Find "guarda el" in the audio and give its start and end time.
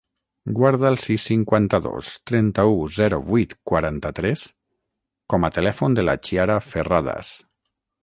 0.59-0.95